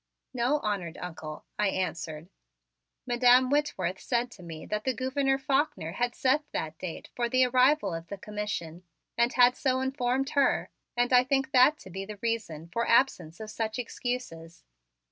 [0.33, 2.27] "No, honored Uncle," I answered.
[3.05, 7.45] "Madam Whitworth said to me that the Gouverneur Faulkner had set that date for the
[7.45, 8.81] arrival of the Commission,
[9.15, 13.39] and had so informed her; and I think that to be the reason for absence
[13.39, 14.63] of such excuses."